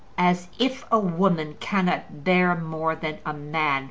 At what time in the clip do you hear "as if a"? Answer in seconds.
0.17-0.97